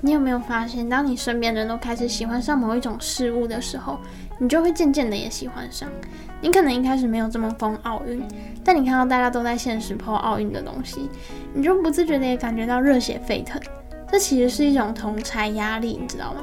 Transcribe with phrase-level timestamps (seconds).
[0.00, 3.98] 你有没有发现，当你身边人都开始喜欢上某一种事物的时候，
[4.38, 5.88] 你就会渐渐的也喜欢上。
[6.40, 8.22] 你可能一开始没有这么疯奥运，
[8.64, 11.10] 但你看到大家都在现实破奥运的东西，
[11.52, 13.60] 你就不自觉的也感觉到热血沸腾。
[14.10, 16.40] 这其实是一种同侪压力，你知道吗？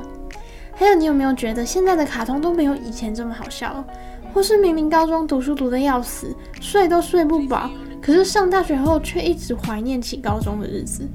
[0.76, 3.86] 还有，你有没有觉得现在的卡通都没有以前这么好笑了？
[4.34, 7.68] 或是明明高中读书读得要死，睡都睡不饱，
[8.00, 11.08] 可是上大学后却一直怀念起高中的日子。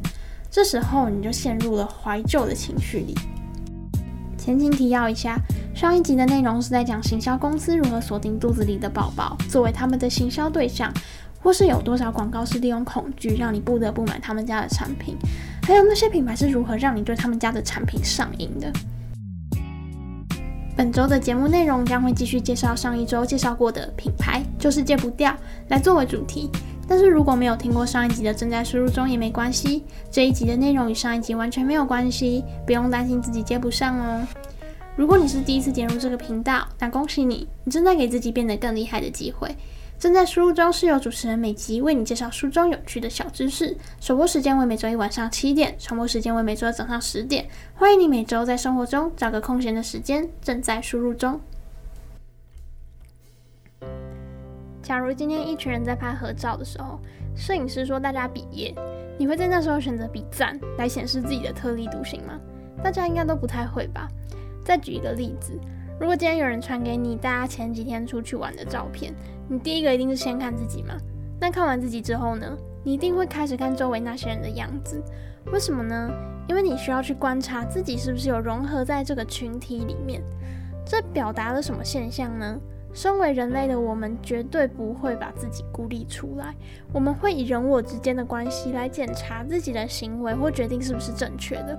[0.53, 3.15] 这时候你就陷入了怀旧的情绪里。
[4.37, 5.39] 前情提要一下，
[5.75, 10.93] 上一集的内容是在讲行销公司如何锁定肚子里的宝宝作为他们的行销对象，
[11.41, 15.17] 或是有多少广告是利用恐惧让你不得不买他们家的产品，
[15.63, 18.71] 还有那些品牌是如何让你对他们家的产品上瘾的。
[20.77, 25.35] 本周的节目内容将会继续介绍上一周介绍过的品牌，就是戒不掉，
[25.69, 26.51] 来作为主题。
[26.89, 29.85] 但是如果没有听过上一集的，正在输入中也没关系。
[30.11, 34.27] 这一集的内容与上一集完全没有关系，不用担心自己接不上哦。
[34.95, 39.57] 如果你是第一次点入这个频道，那恭喜你，你正在给自己变得更厉害的机会。
[39.99, 47.47] 正在输入中是由主持人每集为你介绍书中有趣的小知识，首播时间为每周一晚上七点，重播时间为每周二早上十点。
[47.75, 50.29] 欢迎你每周在生活中找个空闲的时间。
[50.43, 51.41] 正在输入中。
[54.83, 56.99] 假如今天一群人在拍合照的时候，
[57.37, 58.75] 摄影师说大家比耶，
[59.17, 62.41] 你会在那时候选择比赞来显示自己的特立独行吗？
[62.83, 64.09] 大家应该都不太会吧。
[64.65, 65.53] 再举一个例子，
[66.01, 69.15] 如果今天有人传给你大家前几天出去玩的照片，
[69.49, 70.97] 你第一个一定是先看自己嘛？
[71.41, 72.57] 那看完自己之后呢？
[72.85, 75.01] 你一定会开始看周围那些人的样子。
[75.53, 76.11] 为什么呢？
[76.49, 80.21] 因为你需要去观察自己是不是有融合在这个群体里面。
[80.85, 82.59] 这表达了什么现象呢？
[82.93, 86.55] 身为人类的我们，绝对不会把自己孤立出来。
[86.93, 91.79] 我们会以人我之间的关系来检查自己的行为或决定是不是正确的。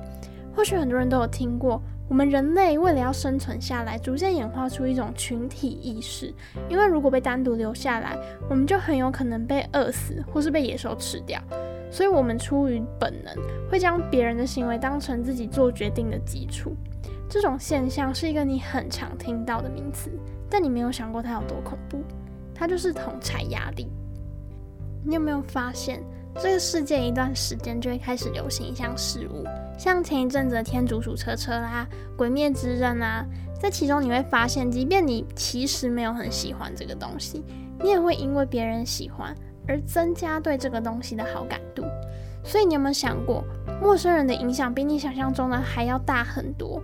[0.55, 6.33] 或许很多人都有听过，我们人类为了要生存下来，逐渐演化出一种群体意识。
[6.69, 8.17] 因为如果被单独留下来，
[8.49, 11.41] 我们就很有可能被饿死，或是被野兽吃掉。
[11.89, 13.35] 所以，我们出于本能，
[13.69, 16.75] 会将别人的行为当成自己做决定的基础。
[17.33, 20.11] 这种现象是一个你很常听到的名词。
[20.47, 22.03] 但你没有想过它有多恐怖，
[22.53, 23.89] 它就是同侪压力。
[25.03, 25.99] 你有没有发现，
[26.35, 29.43] 这个世界一段时间就会开始流行一项事物，
[29.79, 33.25] 像前一阵子的天竺鼠车车啦、鬼灭之刃啊，
[33.59, 37.43] 在其中你会发现，即便你其实没有很喜欢这个东西，
[37.81, 39.35] 你也会因为别人喜欢
[39.67, 41.83] 而增加对这个东西的好感度。
[42.43, 43.43] 所以你有没有想过，
[43.81, 46.79] 陌生人的影响比你想象中的还要大很多？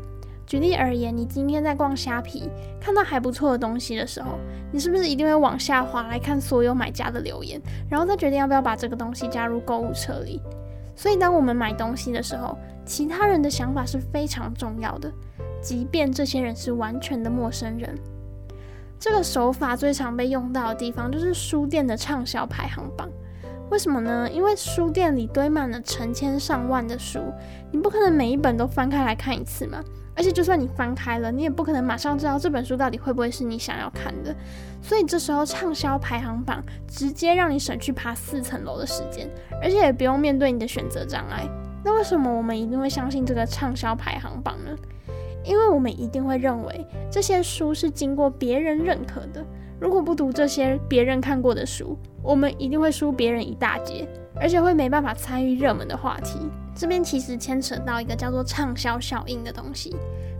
[0.50, 2.50] 举例而言，你今天在逛虾皮，
[2.82, 4.40] 看到还不错的东西的时候，
[4.72, 10.42] 你是不是一定会往下滑来看所有买家的留言，然后再决定要不要把这个东西加入购物车里？
[10.96, 15.12] 所以，当我们买东西的时候，其他人的想法是非常重要的，
[15.62, 17.96] 即便这些人是完全的陌生人。
[18.98, 23.08] 这个手法最常被用到的地方就是书店的畅销排行榜。
[23.70, 24.28] 为什么呢？
[24.28, 27.20] 因为书店里堆满了成千上万的书，
[27.72, 29.80] 你不可能每一本都翻开来看一次嘛。
[30.20, 34.36] 而且，就算你翻开了，你也不可能马上知道这本书到底会不会是你想要看的。
[34.82, 39.30] 所以这时候畅销排行榜直接让你省去爬四层楼的时间，
[39.64, 41.48] 而且也不用面对你的选择障碍。
[41.86, 44.76] 那为什么我们一定会相信这个畅销排行榜呢？
[45.46, 49.42] 因为我们一定会认为这些书是经过别人认可的。
[49.80, 56.38] 如果不读这些别人看过的书，我们一定会输别人一大截，而且会没办法参与热门的话题。
[56.80, 59.94] 这边其实牵扯到一个叫做畅销效应的东西。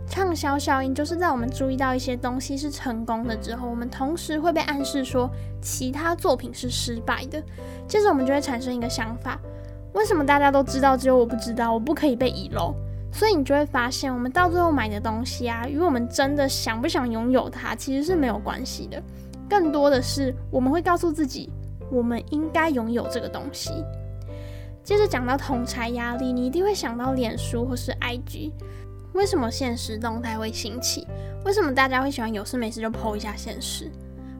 [0.08, 5.30] 畅销效应就是在我们注意到一些东西是成功的之后，我们同时会被暗示说
[5.60, 7.42] 其他作品是失败的。
[7.86, 9.38] 接着我们就会产生一个想法：
[9.92, 11.70] 为什么大家都知道，只有我不知道？
[11.70, 12.74] 我不可以被遗漏。
[13.12, 19.02] 所以你就会发现，我们到最后买的东西啊，与我们真的想不想拥有它其实是没有关系的。
[19.46, 21.50] 更多的是我们会告诉自己，
[21.92, 23.84] 我们应该拥有这个东西。
[24.82, 28.50] 接着讲到同侪压力，你一定会想到脸书或是 IG。
[29.12, 31.06] 为什么现实动态会兴起？
[31.44, 33.90] 为什么大家会喜欢有事没事就 po 一下现实？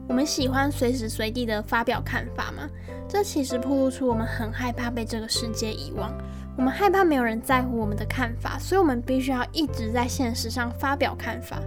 [0.07, 2.69] 我们喜欢随时随地的发表看法吗？
[3.07, 6.11] 这其实暴露出我们很害怕被这个世界遗忘。
[6.57, 11.61] 我们害怕没有人在乎我们的看法，所以我们必须要一直在现实上发表看法。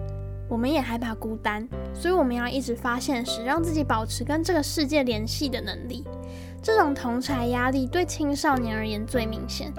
[0.49, 6.05] 我们也害怕孤单，所以我们要一直发现时，让自己保持跟这个世界联系的能力。
[6.65, 9.71] 这种同侪压力对青少年而言最明显。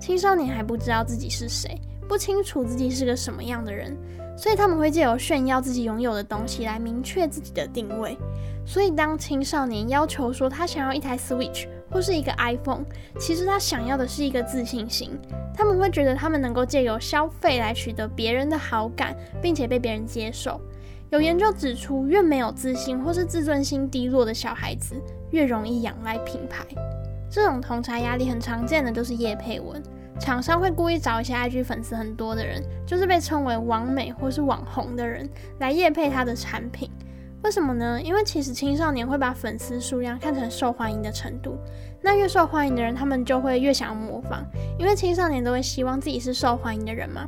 [0.00, 3.96] 青少年还不知道自己是谁，不清楚自己是个什么样的人，
[4.36, 8.18] 所以他们会借由炫耀自己拥有的东西来明确自己的定位。
[8.66, 12.84] 所以当青少年要求说他想要一台 Switch，或是一个 iPhone，
[13.20, 15.16] 其实他想要的是一个自信心。
[15.54, 20.60] 他们会觉得他们能够借由消费来取得别人的好感，并且被别人接受。
[21.10, 24.96] 有研究指出，越没有自信或是自尊心低落的小孩子，
[25.32, 26.64] 越容易仰赖品牌。
[27.28, 29.82] 这种同侪压力很常见的就是叶配文，
[30.20, 36.90] 厂商会故意找一些 IG 粉丝很多的人，就是被称为网美或是网红的人，来叶配他的产品。
[37.42, 38.00] 为什么呢？
[38.00, 41.58] 因为其实青少年会把粉丝数量看成受欢迎的程度，
[42.00, 44.44] 那越受欢迎的人，他们就会越想要模仿，
[44.78, 47.26] 因为青少年都会希望自己是受欢迎的人嘛。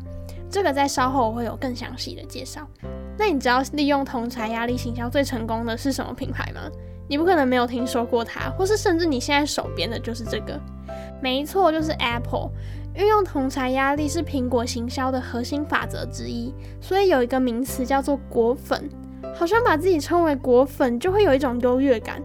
[0.49, 2.65] 这个在稍后我会有更详细的介绍。
[3.19, 6.71] 那你知道利用同侪压力行销最成功的是什么品牌吗？
[7.09, 10.59] 你不可能没有听说过它，或是甚至你现在手边的就是这个。
[11.21, 12.51] 没错，就是 Apple。
[12.95, 18.89] 运用同侪压力是苹果行销的核心法则之一，所以有一个名词叫做果粉。
[19.35, 22.23] 好像把自己称为果粉，就会有一种优越感。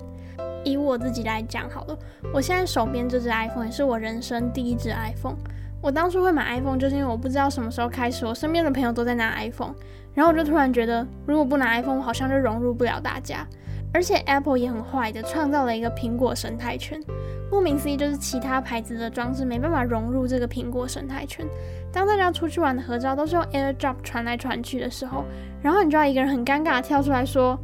[0.63, 1.97] 以我自己来讲好了，
[2.33, 5.37] 我现在手边这支 iPhone 也是我人生第一支 iPhone。
[5.81, 9.73] 我当初会买 iPhone，就是因为我不知道什么时候开始，我身边的朋友都在拿 iPhone，
[10.13, 13.47] 然后我就突然觉得，如果不拿 iPhone，我好像就融入不了大家。
[13.93, 17.01] 而且 Apple 也很坏的，创造了一个苹果生态圈。
[17.49, 21.45] 顾名思义，就是其他牌子的装置没办法融入这个苹果生态圈。
[21.91, 25.25] 当大家出去玩的合照都是用 AirDrop 传来传去的时候，
[25.61, 27.59] 然后你就要一个人很尴尬的跳出来说：“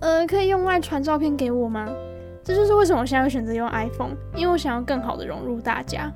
[0.00, 1.86] 呃，可以用外传照片给我吗？”
[2.42, 6.10] 这就是为什么我现在会选择用 iPhone，因为我想要更好的融入大家。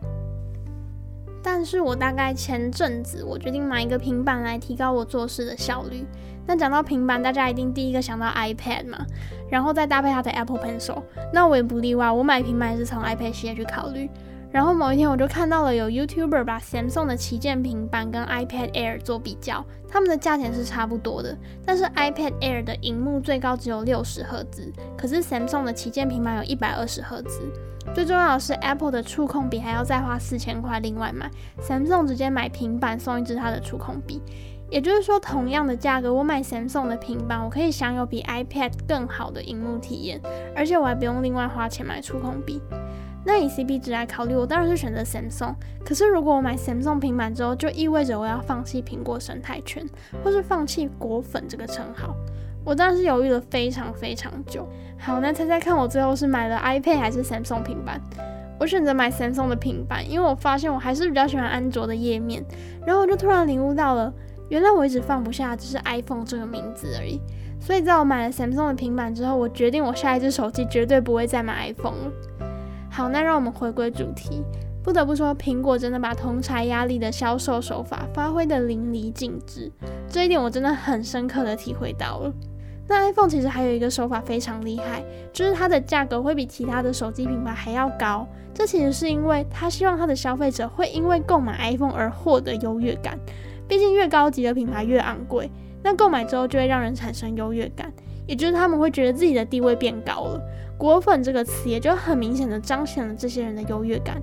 [1.42, 6.06] 但是我大概前阵子我决定买一个平板来提高我做事的效率。
[6.46, 8.98] 那讲到平板，大家一定第一个想到 iPad 嘛，
[9.50, 11.02] 然后再搭配它的 Apple Pencil。
[11.32, 14.08] 那我也不例外，我买平板也是从 iPad 系列去考虑。
[14.52, 27.40] 然后某一天我就看到了有 YouTuber 把 Samsung 的旗舰平板跟 iPad Air 做比较，他们的价钱是差不多的，但是 iPad Air 的荧幕最高只有六十赫兹，可是 Samsung 的旗舰平板有一百二十赫兹。
[27.94, 34.22] 最重要的是 Apple 的触控笔还要再花四千块另外买，Samsung 直接买平板送一支它的触控笔。
[34.70, 40.20] 也就是说，同样的价格，我买 Samsung 的平板，我可以享有比 iPad 更好的荧幕体验，
[40.56, 42.62] 而且我还不用另外花钱买触控笔。
[43.24, 45.54] 那以 CP 值来考虑，我当然是选择 Samsung。
[45.84, 49.88] 可是如果我买 Samsung 平板之后，就意味着我要放弃苹果生态圈，
[50.24, 52.14] 或是放弃果粉这个称号。
[52.64, 54.68] 我当然是犹豫了非常非常久。
[54.98, 58.00] 好，那猜猜看，我最后是买了 iPad 还是 Samsung 平板？
[58.58, 62.44] 我选择买 Samsung 的平板，因为我发现我还是比较喜欢安卓的页面。
[62.86, 64.12] 然后我就突然领悟到了。
[64.48, 67.18] 原来我一直放不下只是 iPhone 这个名字而已，
[67.58, 72.12] 所以在我买了 Samsung 的平板之后，我决定我下一支手机绝对不会再买 iPhone 了。
[72.92, 74.44] 好，那让我们回归主题。
[74.84, 79.72] 不得不说，苹果真的把同侪压力的销售手法发挥得淋漓尽致，
[80.10, 82.30] 这一点我真的很深刻的体会到了。
[82.86, 85.02] 那 iPhone 其实还有一个手法非常厉害，
[85.32, 88.28] 就是它的价格会比其他的手机品牌还要高。
[88.52, 93.18] 这其实是因为他希望他的消费者会因为购买 iPhone 而获得优越感。
[93.66, 95.50] 毕竟越高级的品牌越昂贵，
[95.82, 97.90] 那购买之后就会让人产生优越感，
[98.26, 100.40] 也就是他们会觉得自己的地位变高了。
[100.78, 104.20] 果粉这个词也就很明显的彰显了这些人的优越感。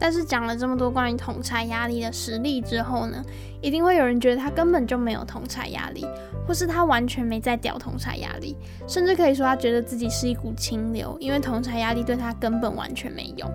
[0.00, 3.20] 但是讲了这么多关于同侪压力的实例之后呢，
[3.60, 6.06] 一定会有人觉得他根本就没有同侪压力，
[6.46, 8.56] 或是他完全没在屌同侪压力，
[8.86, 13.50] 甚至可以说他觉得自己是一股清流，因为同侪压力对他根本完全没用。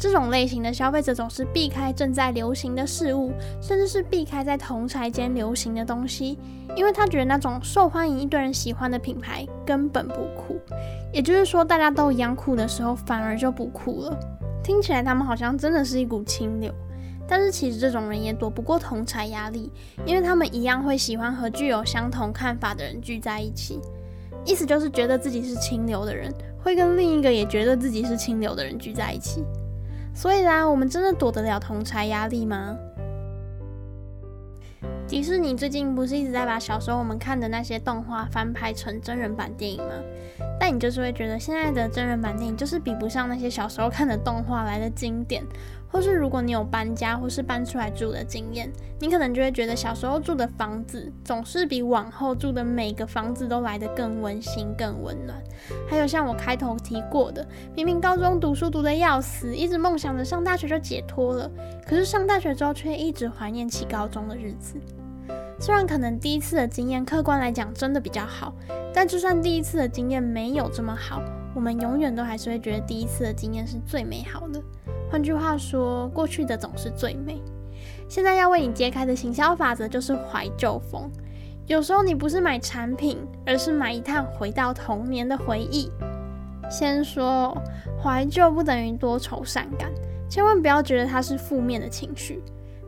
[0.00, 6.38] 这种类型的消费者总是避开正在流行的事物，甚至是避开在同侪间流行的东西，
[6.74, 10.58] 因为他觉得那种受欢迎、一堆人喜欢的品牌根本不酷。
[11.12, 14.18] 也就是说，大家都一样酷的时候，反而就不酷了。
[14.64, 16.72] 听起来他们好像真的是一股清流，
[17.28, 19.70] 但是其实这种人也躲不过同侪压力，
[20.06, 23.78] 因为他们一样会喜欢和具有相同看法的人聚在一起。
[24.46, 29.44] 意思就是觉得自己是清流的人，会跟另一个也觉得自己是清流的人聚在一起。
[30.14, 32.76] 所以啦，我们真的躲得了同侪压力吗？
[35.10, 39.92] 迪士尼最近不是一直在把小时候我们看的那些动画翻拍成真人版电影吗？
[40.60, 45.44] 但你就是会觉得现在的真人版电影就是比不上那些小时候看的动画来的经典。
[45.90, 55.36] 或是如果你有搬家或是搬出来住的经验，你可能就会觉得小时候住的房子总是比往后住的每个房子都来得更温馨、更温暖。
[55.88, 61.50] 还有像我开头提过的，明明高中读书读得要死，一直梦想着上大学就解脱了，
[61.84, 64.76] 可是上大学之后却一直怀念起高中的日子。
[65.60, 68.54] 虽然可能第一次的经验客观来讲真的比较好，
[68.94, 71.22] 但就算第一次的经验没有这么好，
[71.54, 74.58] 我们永远都还是会觉得第一次的经验是最美好的。
[75.10, 77.42] 换句话说，过去的总是最美。
[78.08, 81.10] 现在要为你揭开的行销法则就是怀旧风。
[81.66, 85.90] 有时候你不是买产品，而是买一趟回到童年的回忆。
[86.70, 87.54] 先说，
[88.02, 89.90] 怀旧不等于多愁善感，
[90.26, 92.42] 千万不要觉得它是负面的情绪。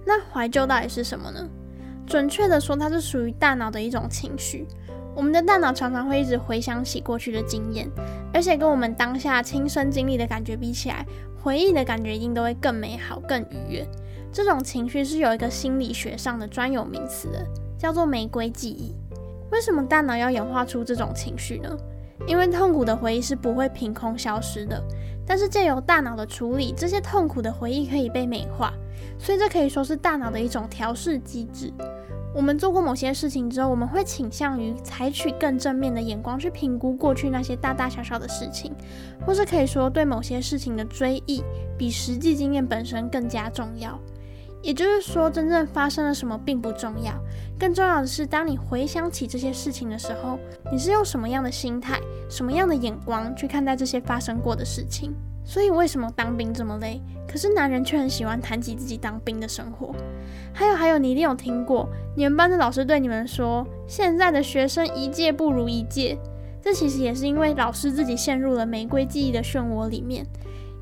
[0.07, 1.47] 那怀旧到底是什么呢？
[2.07, 4.67] 准确的说，它是属于大脑的一种情绪。
[5.15, 7.87] 我们的大脑常常会一直回想起过去的经验，
[8.33, 11.05] 而且跟我们当下亲身经历的感觉比起来，
[11.43, 13.87] 回忆的感觉一定都会更美好、更愉悦。
[14.33, 17.47] 这种情绪是有一个心理学上的专有名词的，
[17.79, 18.95] 叫做玫瑰记忆。
[19.51, 21.69] 为什么大脑要演化出这种情绪呢？
[22.27, 24.83] 因为痛苦的回忆是不会凭空消失的，
[25.27, 28.73] 但是借由大脑的处理，这些痛苦的回忆可以被美化，
[29.19, 31.73] 所以这可以说是大脑的一种调试机制。
[32.35, 38.75] 我们做过某些事情之后，我们会倾向于采取更正面的眼光去评估过去那些大大小小的事情，
[39.27, 41.43] 或是可以说对某些事情的追忆
[41.77, 44.01] 比实际经验本身更加重要。
[44.63, 47.13] 也就是说，真正发生了什么并不重要，
[47.59, 50.39] 更重要的是，当你回想起这些事情的时候，
[50.71, 52.01] 你是用什么样的心态、
[52.31, 55.13] 什么样的眼光去看待这些发生过的事情。
[55.45, 57.03] 所以为什么当兵这么累？
[57.27, 59.93] 可是男人却很喜欢谈起自己当兵的生活。
[60.53, 66.17] 还有还有，你一定有听过你们班的老师对你们说，现在的学生一届不如一届。
[66.63, 70.25] 这其实也是因为老师自己陷入了玫瑰记忆的漩涡里面。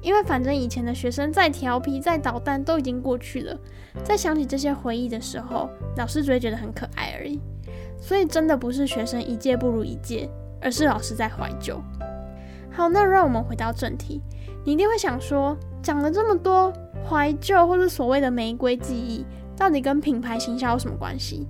[0.02, 3.58] 因为反正以前的学生再调皮再捣蛋都已经过去了，
[4.02, 7.40] 在想起这些回忆的时候，老师只会觉得很可爱而已。
[8.00, 10.28] 所以真的不是学生一届不如一届，
[10.60, 11.78] 而是老师在怀旧。
[12.72, 14.22] 好，那让我们回到正题。
[14.64, 16.72] 你一定会想说，讲了这么多
[17.06, 19.26] 怀旧或是所谓的玫瑰记忆，
[19.56, 21.46] 到底跟品牌形象有什么关系？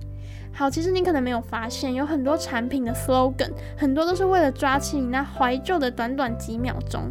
[0.53, 7.09] 好，其实你可能没有发现，有很多产品的 slogan，很多都是为了抓起你那怀旧的短短几秒钟。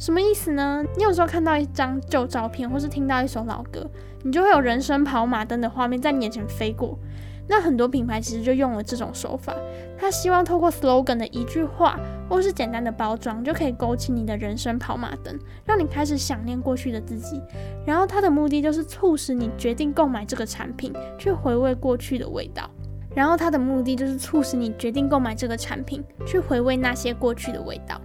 [0.00, 0.82] 什么意思呢？
[0.96, 3.86] 你有时候看到一张旧照片，或是听到一首老歌，
[4.22, 6.98] 你就会有人生跑马灯的画面在你眼前飞过。
[7.46, 9.54] 那很多品牌其实就用了这种手法，
[9.98, 17.38] 他希望透过 slogan 的一句话，或是简单的包装，就可以勾起你的人生跑马灯，让你开始想念过去的自己。
[17.84, 22.70] 然后他的目的就是促使你决定购买这个产品，去回味过去的味道。
[23.14, 28.00] 然后他的目的就是促使你决定购买这个产品，去回味那些过去的味道。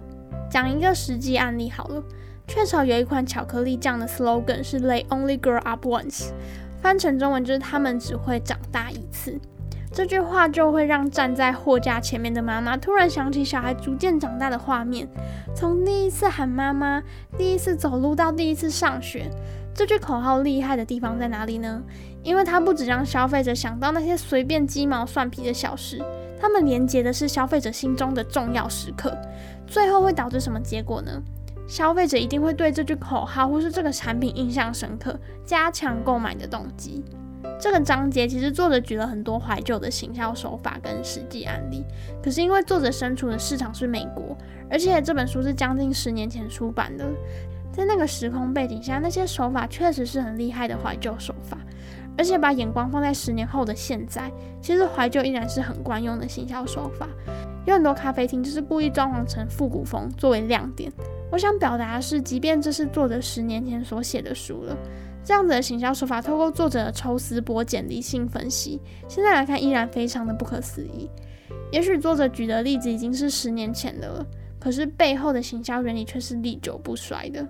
[0.50, 2.02] 讲一个实际案例好了，
[2.46, 6.30] 雀巢有一款巧克力酱的 slogan 是 “They only grow up once”。
[6.80, 9.38] 翻成中文就是他们只会长大一次，
[9.90, 15.08] 这句话就会让站在货架前面的妈妈突然想起小孩逐渐长大的画面，
[15.54, 17.02] 从第一次喊妈妈，
[17.36, 19.28] 第一次走路到第一次上学。
[19.74, 21.82] 这句口号厉害的地方在哪里呢？
[22.22, 26.00] 因为它不只让消费者想到那些随便鸡毛蒜皮的小事，
[26.40, 29.16] 他们连接的是消费者心中的重要时刻，
[29.66, 31.22] 最后会导致什么结果呢？
[31.66, 37.02] 消费者一定会对这句口号或是这个产品印象深刻，加强购买的动机。
[37.58, 41.84] 这个章节其实作者举了很多怀旧的行销手法跟实际案例，
[42.22, 44.36] 可是因为作者身处的市场是美国，
[44.70, 47.04] 而且这本书是将近十年前出版的，
[47.72, 51.58] 在那个时空背景下，那些手法确实是很厉害的怀旧手法。
[52.18, 54.30] 而且把眼光放在十年后的现在，
[54.60, 57.08] 其实怀旧依然是很惯用的行销手法。
[57.66, 60.90] 有很多咖啡厅就是故意装潢成复古风作为亮点。
[61.32, 64.76] 我想表达的是，即便这是作者十年前所写的书了，
[65.24, 71.10] 这样子的行销手法，透过作者的抽丝剥茧、理性分析，现在来看依然非常的不可思议。
[71.72, 74.26] 也许作者举的例子已经是十年前的了，
[74.60, 77.44] 可是背后的行销原理却是历久不衰的。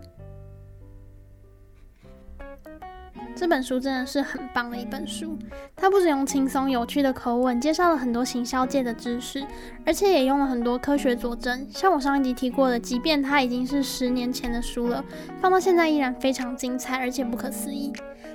[3.37, 5.39] 这本书真的是很棒的一本书，
[5.77, 9.47] 它不仅用轻松有趣的口吻介绍了很多行销界的知识，
[9.85, 11.67] 而且也用了很多科学佐证。
[11.71, 15.05] 像我上一集提过的，即便它已经是十年前的书了，
[15.39, 17.93] 放到现在依然非常精彩，而且不可思议。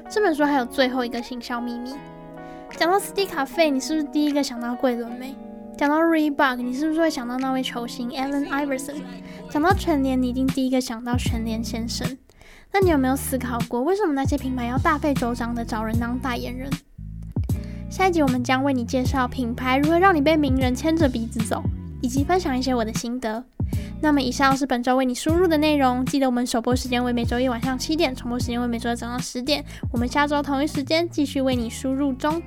[0.07, 1.95] 这本书还有最后一个行销秘密。
[2.77, 5.35] 讲到斯蒂卡费，你是不是第一个想到桂纶镁？
[5.75, 9.01] 讲到 Reebok，你是不是会想到那位球星 Allen Iverson？
[9.49, 12.07] 讲到全联，你一定第一个想到全联先生。
[12.73, 16.69] 那你有没有思考过，为什么那些品牌要大费周章的找人当代言人？
[17.89, 21.61] 下一集我们将为你介绍品牌如何让你被名人牵着鼻子走，
[22.01, 23.43] 以及分享一些我的心得。
[24.01, 29.63] 那么以上是本周为你输入的内容，记得我们首播时间为每周一晚上七点，重播时间为每周二早上十点。
[29.91, 32.41] 我们下周同一时间继续为你输入中。